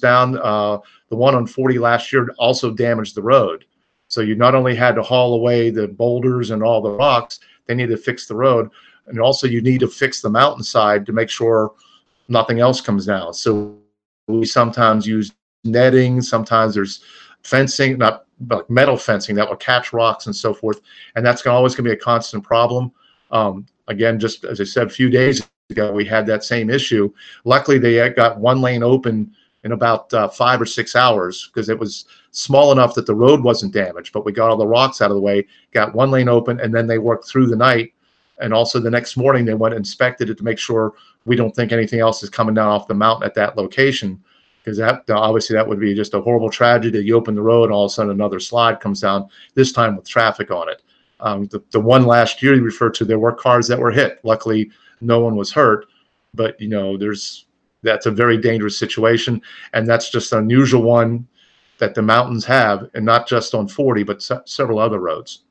[0.00, 0.38] down.
[0.38, 0.78] Uh,
[1.10, 3.64] the one on 40 last year also damaged the road.
[4.06, 7.74] So you not only had to haul away the boulders and all the rocks, they
[7.74, 8.70] need to fix the road.
[9.08, 11.72] And also you need to fix the mountainside to make sure
[12.28, 13.34] nothing else comes down.
[13.34, 13.76] So
[14.28, 15.32] we sometimes use
[15.64, 17.02] netting, sometimes there's
[17.42, 20.80] fencing, not like metal fencing that will catch rocks and so forth.
[21.16, 22.92] And that's always going to be a constant problem.
[23.32, 27.12] Um, again, just as I said a few days ago, we had that same issue.
[27.44, 31.78] Luckily, they got one lane open in about uh, five or six hours because it
[31.78, 34.12] was small enough that the road wasn't damaged.
[34.12, 36.72] But we got all the rocks out of the way, got one lane open, and
[36.72, 37.92] then they worked through the night.
[38.40, 41.54] And also the next morning, they went and inspected it to make sure we don't
[41.54, 44.22] think anything else is coming down off the mountain at that location.
[44.62, 47.00] Because that obviously that would be just a horrible tragedy.
[47.00, 49.28] You open the road, and all of a sudden another slide comes down.
[49.54, 50.82] This time with traffic on it.
[51.20, 54.20] Um, the, the one last year you referred to, there were cars that were hit.
[54.22, 55.86] Luckily, no one was hurt.
[56.34, 57.46] But you know, there's
[57.82, 59.40] that's a very dangerous situation,
[59.72, 61.26] and that's just an unusual one
[61.78, 65.42] that the mountains have, and not just on 40, but se- several other roads.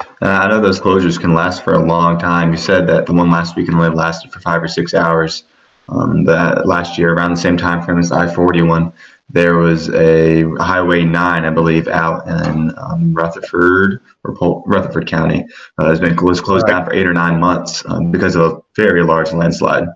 [0.00, 2.52] Uh, I know those closures can last for a long time.
[2.52, 5.44] You said that the one last weekend only lasted for five or six hours.
[5.90, 8.92] Um, last year, around the same time frame as I-41,
[9.30, 15.44] there was a Highway 9, I believe, out in um, Rutherford or Pol- Rutherford County.
[15.78, 16.78] Uh, has been was closed right.
[16.78, 19.88] down for eight or nine months um, because of a very large landslide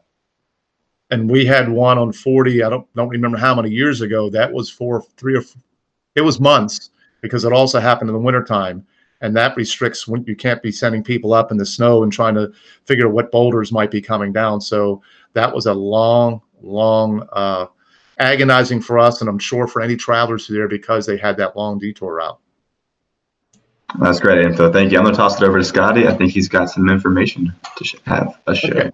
[1.13, 4.51] and we had one on 40 i don't don't remember how many years ago that
[4.51, 5.63] was for three or four,
[6.17, 6.91] it was months
[7.21, 8.85] because it also happened in the wintertime
[9.21, 12.35] and that restricts when you can't be sending people up in the snow and trying
[12.35, 12.51] to
[12.87, 15.03] figure out what boulders might be coming down so
[15.35, 17.67] that was a long long uh,
[18.19, 21.79] agonizing for us and i'm sure for any travelers there because they had that long
[21.79, 22.39] detour route
[24.01, 26.33] that's great info thank you i'm going to toss it over to scotty i think
[26.33, 28.91] he's got some information to have us share okay.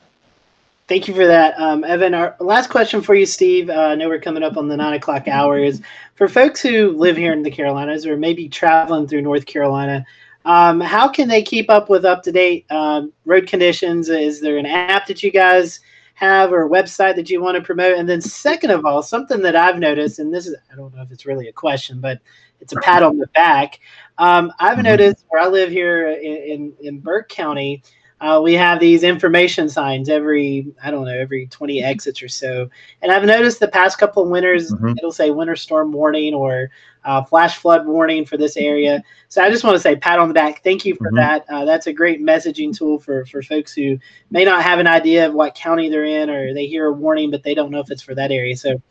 [0.89, 2.15] Thank you for that, um, Evan.
[2.15, 3.69] Our last question for you, Steve.
[3.69, 5.59] Uh, I know we're coming up on the nine o'clock hour.
[5.59, 5.83] Is
[6.15, 10.07] for folks who live here in the Carolinas or maybe traveling through North Carolina,
[10.47, 14.09] um, how can they keep up with up to date um, road conditions?
[14.09, 15.81] Is there an app that you guys
[16.19, 17.97] have or website that you want to promote?
[17.97, 21.03] And then, second of all, something that I've noticed, and this is, I don't know
[21.03, 22.21] if it's really a question, but
[22.61, 23.79] it's a pat on the back.
[24.19, 24.83] Um, I've mm-hmm.
[24.83, 27.83] noticed where I live here in, in, in Burke County,
[28.21, 32.69] uh, we have these information signs every i don't know every 20 exits or so.
[33.03, 34.95] And i've noticed the past couple of winters mm-hmm.
[34.99, 36.71] it'll say winter storm warning or
[37.05, 39.03] uh, flash flood warning for this area.
[39.29, 40.63] So i just want to say pat on the back.
[40.65, 41.17] Thank you for mm-hmm.
[41.17, 41.45] that.
[41.49, 43.99] Uh, that's a great messaging tool for for folks who
[44.31, 47.31] may not have an idea of what county they're in or they hear a warning
[47.31, 48.57] but they don't know if it's for that area.
[48.57, 48.83] So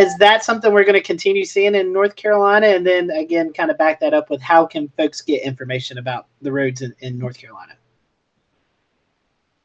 [0.00, 2.66] is that something we're going to continue seeing in north carolina?
[2.66, 6.26] And then again kind of back that up with how can folks get information about
[6.40, 7.74] the roads in, in north carolina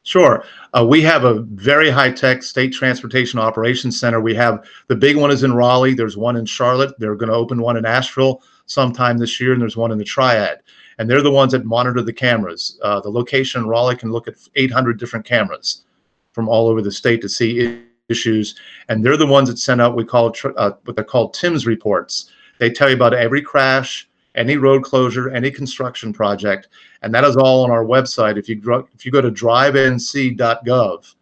[0.07, 0.45] Sure.
[0.73, 4.21] Uh, we have a very high tech state transportation operations center.
[4.21, 5.95] We have the big one is in Raleigh.
[5.95, 6.97] There's one in Charlotte.
[6.97, 10.05] They're going to open one in Asheville sometime this year, and there's one in the
[10.05, 10.59] Triad.
[10.97, 12.79] And they're the ones that monitor the cameras.
[12.83, 15.83] Uh, the location in Raleigh can look at 800 different cameras
[16.31, 18.55] from all over the state to see issues.
[18.87, 22.31] And they're the ones that send out we call uh, what they're called TIMS reports.
[22.59, 24.06] They tell you about every crash,
[24.37, 26.69] any road closure, any construction project,
[27.01, 28.37] and that is all on our website.
[28.37, 28.61] If you
[28.93, 31.15] if you go to drivenc.gov,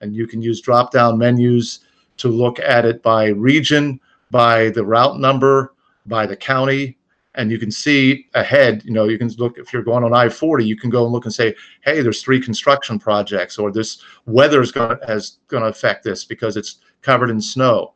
[0.00, 1.80] and you can use drop down menus
[2.16, 5.74] to look at it by region, by the route number,
[6.06, 6.96] by the county,
[7.34, 8.82] and you can see ahead.
[8.84, 11.24] You know, you can look if you're going on I-40, you can go and look
[11.24, 15.68] and say, hey, there's three construction projects, or this weather is going has going to
[15.68, 17.94] affect this because it's covered in snow.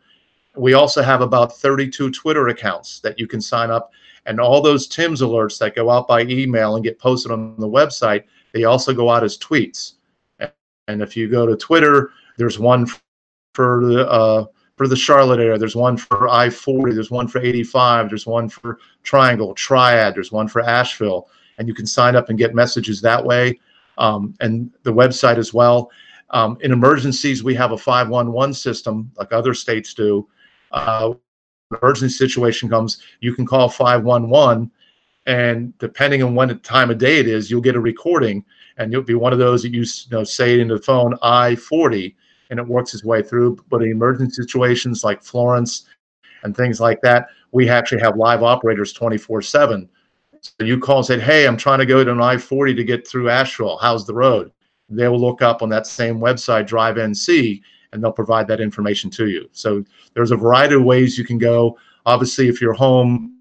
[0.57, 3.91] We also have about 32 Twitter accounts that you can sign up
[4.27, 7.69] and all those TIMS alerts that go out by email and get posted on the
[7.69, 9.95] website, they also go out as tweets.
[10.87, 12.87] And if you go to Twitter, there's one
[13.55, 14.45] for the uh,
[14.77, 15.59] for the Charlotte area.
[15.59, 16.95] There's one for I-40.
[16.95, 18.09] There's one for 85.
[18.09, 20.15] There's one for Triangle, Triad.
[20.15, 23.59] There's one for Asheville, and you can sign up and get messages that way.
[23.99, 25.91] Um, and the website as well.
[26.31, 30.29] Um, in emergencies, we have a 511 system like other states do.
[30.73, 31.15] Uh,
[31.83, 34.71] emergency situation comes, you can call 511
[35.27, 38.45] and depending on when the time of day it is, you'll get a recording
[38.77, 42.15] and you'll be one of those that you, you know say into the phone I-40
[42.51, 43.59] and it works its way through.
[43.71, 45.87] But in emergency situations like Florence
[46.43, 49.89] and things like that, we actually have live operators 24 7.
[50.43, 53.09] So you call and say, hey, I'm trying to go to an I-40 to get
[53.09, 53.79] through Asheville.
[53.79, 54.53] How's the road?
[54.91, 57.63] They will look up on that same website, Drive NC,
[57.95, 59.49] and they'll provide that information to you.
[59.53, 61.79] So there's a variety of ways you can go.
[62.05, 63.39] Obviously, if you're home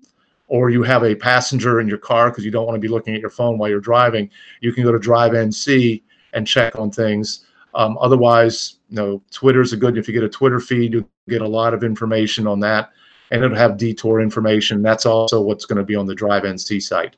[0.47, 3.15] or you have a passenger in your car because you don't want to be looking
[3.15, 4.29] at your phone while you're driving,
[4.61, 6.01] you can go to Drive NC
[6.33, 7.45] and check on things.
[7.73, 9.97] Um, otherwise, you know, Twitter's a good.
[9.97, 12.91] If you get a Twitter feed, you get a lot of information on that,
[13.31, 14.83] and it'll have detour information.
[14.83, 17.15] That's also what's going to be on the Drive NC site.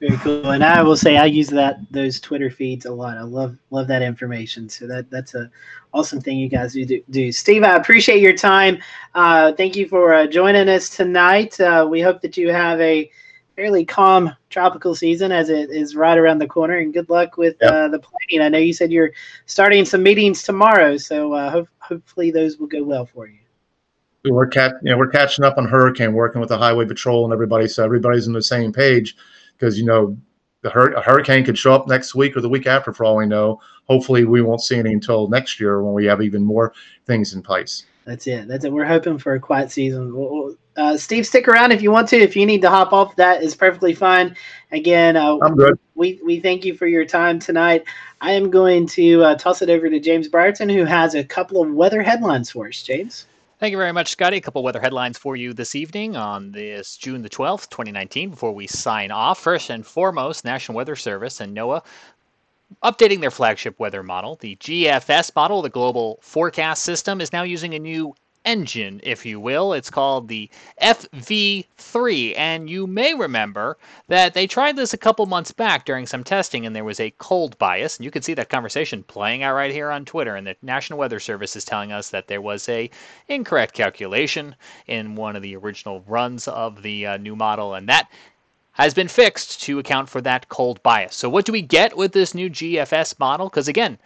[0.00, 0.50] Very cool.
[0.50, 3.16] And I will say I use that those Twitter feeds a lot.
[3.16, 4.68] I love love that information.
[4.68, 5.50] So that that's a
[5.92, 7.02] awesome thing you guys do.
[7.10, 7.32] do.
[7.32, 8.78] Steve, I appreciate your time.
[9.14, 11.58] Uh, thank you for uh, joining us tonight.
[11.60, 13.10] Uh, we hope that you have a
[13.54, 16.78] fairly calm tropical season as it is right around the corner.
[16.78, 17.70] And good luck with yep.
[17.70, 18.44] Uh, the planning.
[18.44, 19.12] I know you said you're
[19.46, 23.38] starting some meetings tomorrow, so uh, ho- hopefully those will go well for you
[24.30, 27.32] we're cat you know we're catching up on hurricane working with the highway patrol and
[27.32, 29.16] everybody so everybody's on the same page
[29.56, 30.16] because you know
[30.62, 33.16] the hur- a hurricane could show up next week or the week after for all
[33.16, 33.60] we know.
[33.86, 36.72] Hopefully, we won't see any until next year when we have even more
[37.06, 37.84] things in place.
[38.06, 38.48] That's it.
[38.48, 38.72] That's it.
[38.72, 40.56] We're hoping for a quiet season.
[40.76, 42.16] Uh, Steve, stick around if you want to.
[42.16, 44.36] If you need to hop off, that is perfectly fine.
[44.72, 45.78] Again, uh, I'm good.
[45.94, 47.84] We we thank you for your time tonight.
[48.20, 51.62] I am going to uh, toss it over to James Brierton, who has a couple
[51.62, 52.82] of weather headlines for us.
[52.82, 53.26] James.
[53.60, 54.38] Thank you very much, Scotty.
[54.38, 58.30] A couple weather headlines for you this evening on this June the 12th, 2019.
[58.30, 61.84] Before we sign off, first and foremost, National Weather Service and NOAA
[62.82, 64.34] updating their flagship weather model.
[64.40, 69.40] The GFS model, the Global Forecast System, is now using a new engine, if you
[69.40, 69.72] will.
[69.72, 72.34] It's called the FV3.
[72.36, 73.76] And you may remember
[74.08, 77.14] that they tried this a couple months back during some testing, and there was a
[77.18, 77.96] cold bias.
[77.96, 80.36] And you can see that conversation playing out right here on Twitter.
[80.36, 82.90] And the National Weather Service is telling us that there was a
[83.28, 84.54] incorrect calculation
[84.86, 88.08] in one of the original runs of the uh, new model, and that
[88.72, 91.14] has been fixed to account for that cold bias.
[91.14, 93.48] So, what do we get with this new GFS model?
[93.48, 93.98] Because again,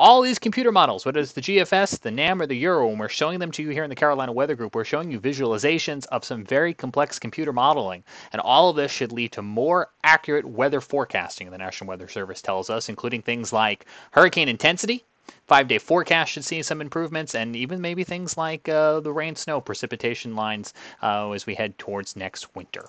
[0.00, 3.08] all these computer models, whether it's the GFS, the NAM, or the Euro, when we're
[3.08, 6.24] showing them to you here in the Carolina Weather Group, we're showing you visualizations of
[6.24, 8.02] some very complex computer modeling.
[8.32, 12.42] And all of this should lead to more accurate weather forecasting, the National Weather Service
[12.42, 15.04] tells us, including things like hurricane intensity,
[15.46, 19.36] Five day forecast should see some improvements, and even maybe things like uh, the rain
[19.36, 20.72] snow precipitation lines
[21.02, 22.86] uh, as we head towards next winter.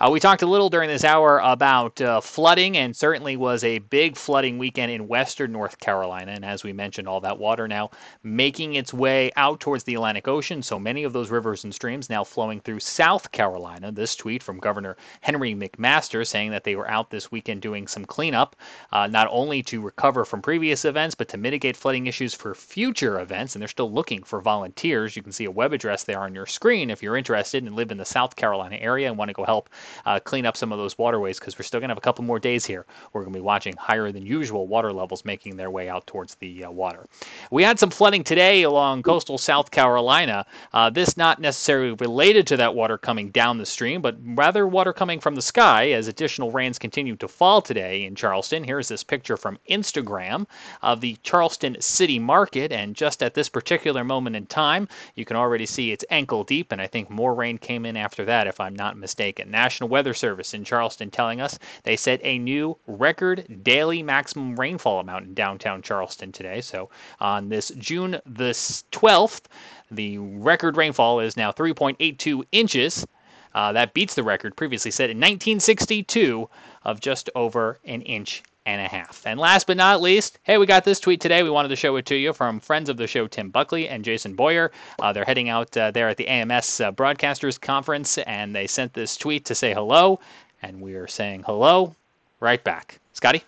[0.00, 3.78] Uh, we talked a little during this hour about uh, flooding, and certainly was a
[3.78, 6.32] big flooding weekend in western North Carolina.
[6.32, 7.90] And as we mentioned, all that water now
[8.24, 10.60] making its way out towards the Atlantic Ocean.
[10.60, 13.92] So many of those rivers and streams now flowing through South Carolina.
[13.92, 18.04] This tweet from Governor Henry McMaster saying that they were out this weekend doing some
[18.04, 18.56] cleanup,
[18.90, 23.20] uh, not only to recover from previous events, but to mitigate flooding issues for future
[23.20, 23.54] events.
[23.54, 25.16] And they're still looking for volunteers.
[25.16, 27.90] You can see a web address there on your screen if you're interested and live
[27.90, 29.70] in the South Carolina area and want to go help
[30.06, 32.24] uh, clean up some of those waterways because we're still going to have a couple
[32.24, 32.86] more days here.
[33.12, 36.34] We're going to be watching higher than usual water levels making their way out towards
[36.36, 37.06] the uh, water.
[37.50, 40.46] We had some flooding today along coastal South Carolina.
[40.72, 44.92] Uh, this not necessarily related to that water coming down the stream, but rather water
[44.92, 48.64] coming from the sky as additional rains continue to fall today in Charleston.
[48.64, 50.46] Here's this picture from Instagram
[50.82, 55.36] of the Charleston City Market, and just at this particular moment in time, you can
[55.36, 58.60] already see it's ankle deep, and I think more rain came in after that, if
[58.60, 59.50] I'm not mistaken.
[59.50, 65.00] National Weather Service in Charleston telling us they set a new record daily maximum rainfall
[65.00, 66.60] amount in downtown Charleston today.
[66.60, 68.52] So on this June the
[68.92, 69.42] 12th,
[69.90, 73.06] the record rainfall is now 3.82 inches.
[73.54, 76.48] Uh, that beats the record previously set in 1962
[76.84, 79.22] of just over an inch and a half.
[79.26, 81.42] And last but not least, hey, we got this tweet today.
[81.42, 84.04] We wanted to show it to you from friends of the show, Tim Buckley and
[84.04, 84.70] Jason Boyer.
[85.00, 88.92] Uh, they're heading out uh, there at the AMS uh, Broadcasters Conference, and they sent
[88.92, 90.20] this tweet to say hello,
[90.62, 91.94] and we are saying hello
[92.40, 92.98] right back.
[93.12, 93.42] Scotty?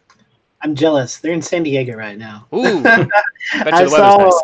[0.63, 1.19] I'm jealous.
[1.19, 2.47] They're in San Diego right now.
[2.55, 3.11] Ooh, bet you
[3.53, 4.43] I weather's saw nice.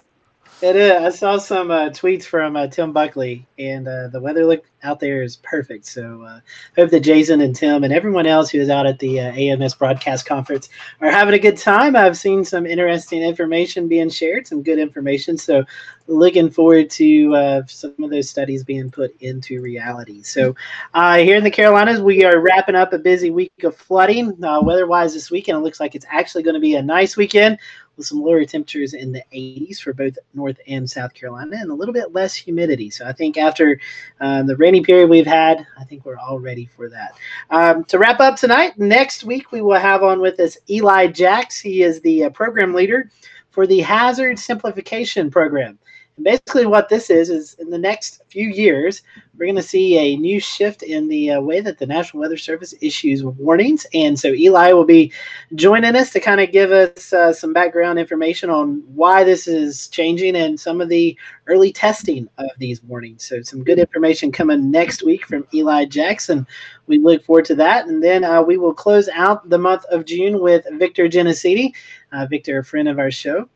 [0.62, 0.92] It is.
[0.92, 5.00] I saw some uh, tweets from uh, Tim Buckley, and uh, the weather look out
[5.00, 5.86] there is perfect.
[5.86, 6.40] So uh,
[6.76, 9.74] hope that Jason and Tim and everyone else who is out at the uh, AMS
[9.74, 10.68] broadcast conference
[11.00, 11.96] are having a good time.
[11.96, 15.36] I've seen some interesting information being shared, some good information.
[15.36, 15.64] So
[16.06, 20.22] looking forward to uh, some of those studies being put into reality.
[20.22, 20.54] So
[20.94, 24.36] uh, here in the Carolinas, we are wrapping up a busy week of flooding.
[24.38, 27.58] Weather-wise, this weekend it looks like it's actually going to be a nice weekend
[27.96, 31.74] with some lower temperatures in the 80s for both North and South Carolina, and a
[31.74, 32.90] little bit less humidity.
[32.90, 33.78] So I think after
[34.20, 37.12] um, the rainy period we've had, I think we're all ready for that.
[37.50, 41.60] Um, to wrap up tonight, next week we will have on with us Eli Jacks.
[41.60, 43.10] He is the uh, program leader
[43.50, 45.78] for the Hazard Simplification Program.
[46.20, 49.00] And basically, what this is is in the next few years,
[49.38, 52.36] we're going to see a new shift in the uh, way that the National Weather
[52.36, 53.86] Service issues warnings.
[53.94, 55.14] And so Eli will be
[55.54, 59.88] joining us to kind of give us uh, some background information on why this is
[59.88, 61.16] changing and some of the
[61.46, 63.24] early testing of these warnings.
[63.24, 66.46] So some good information coming next week from Eli Jackson.
[66.86, 67.86] We look forward to that.
[67.86, 71.72] And then uh, we will close out the month of June with Victor Gensini.
[72.12, 73.48] Uh, Victor, a friend of our show.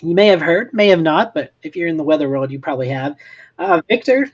[0.00, 2.58] You may have heard, may have not, but if you're in the weather world, you
[2.58, 3.16] probably have.
[3.58, 4.30] Uh, Victor,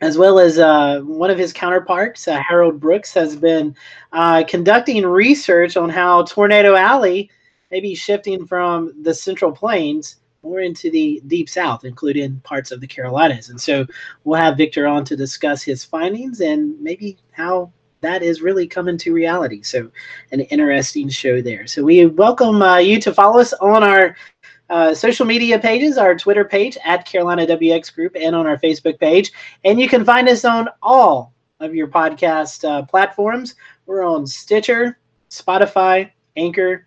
[0.00, 3.74] as well as uh, one of his counterparts, uh, Harold Brooks, has been
[4.12, 7.30] uh, conducting research on how Tornado Alley
[7.70, 12.80] may be shifting from the Central Plains more into the Deep South, including parts of
[12.80, 13.50] the Carolinas.
[13.50, 13.86] And so
[14.24, 18.96] we'll have Victor on to discuss his findings and maybe how that is really coming
[18.98, 19.62] to reality.
[19.62, 19.90] So,
[20.32, 21.66] an interesting show there.
[21.66, 24.16] So, we welcome uh, you to follow us on our
[24.70, 28.98] uh, social media pages, our Twitter page at Carolina WX Group, and on our Facebook
[28.98, 29.32] page.
[29.64, 33.56] And you can find us on all of your podcast uh, platforms.
[33.86, 34.98] We're on Stitcher,
[35.28, 36.86] Spotify, Anchor,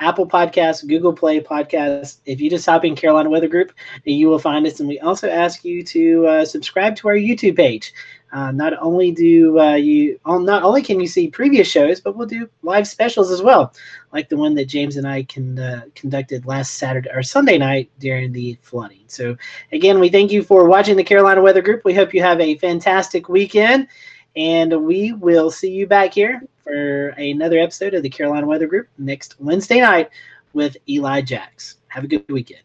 [0.00, 2.18] Apple Podcasts, Google Play Podcasts.
[2.24, 3.72] If you just hop in Carolina Weather Group,
[4.04, 4.78] you will find us.
[4.80, 7.92] And we also ask you to uh, subscribe to our YouTube page.
[8.30, 12.26] Uh, not only do uh, you, not only can you see previous shows, but we'll
[12.26, 13.72] do live specials as well,
[14.12, 17.90] like the one that James and I can, uh, conducted last Saturday or Sunday night
[17.98, 19.04] during the flooding.
[19.06, 19.34] So
[19.72, 21.84] again, we thank you for watching the Carolina Weather Group.
[21.86, 23.88] We hope you have a fantastic weekend,
[24.36, 28.88] and we will see you back here for another episode of the Carolina Weather Group
[28.98, 30.10] next Wednesday night
[30.52, 31.76] with Eli Jacks.
[31.88, 32.62] Have a good weekend.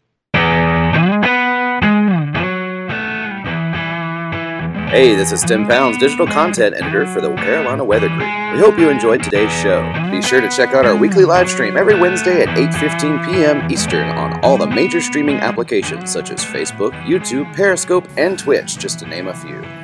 [4.90, 8.28] Hey, this is Tim Pounds, digital content editor for the Carolina Weather Group.
[8.52, 9.82] We hope you enjoyed today's show.
[10.12, 13.72] Be sure to check out our weekly live stream every Wednesday at 8:15 p.m.
[13.72, 19.00] Eastern on all the major streaming applications such as Facebook, YouTube, Periscope, and Twitch, just
[19.00, 19.83] to name a few.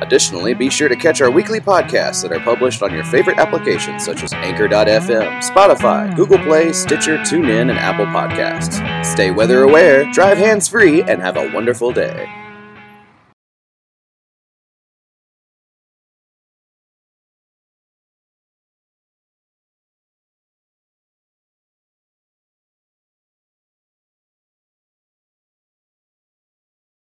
[0.00, 4.04] Additionally, be sure to catch our weekly podcasts that are published on your favorite applications
[4.04, 9.04] such as Anchor.fm, Spotify, Google Play, Stitcher, TuneIn, and Apple Podcasts.
[9.04, 12.28] Stay weather aware, drive hands free, and have a wonderful day.